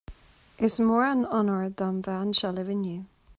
[0.67, 2.99] Is mór an onóir dom bheith anseo libh inniu